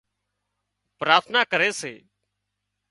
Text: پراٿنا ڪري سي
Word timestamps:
پراٿنا 0.99 1.41
ڪري 1.51 1.69
سي 1.79 1.93